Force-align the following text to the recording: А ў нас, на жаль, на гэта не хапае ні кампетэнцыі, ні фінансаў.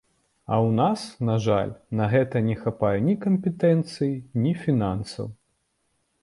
А 0.53 0.57
ў 0.59 0.69
нас, 0.77 1.01
на 1.27 1.35
жаль, 1.47 1.73
на 1.99 2.07
гэта 2.13 2.41
не 2.47 2.55
хапае 2.63 2.95
ні 3.09 3.15
кампетэнцыі, 3.27 4.13
ні 4.47 4.57
фінансаў. 4.65 5.31